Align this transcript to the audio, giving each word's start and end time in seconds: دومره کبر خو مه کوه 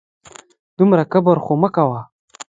دومره 0.77 1.03
کبر 1.11 1.37
خو 1.43 1.53
مه 1.61 1.69
کوه 1.75 1.99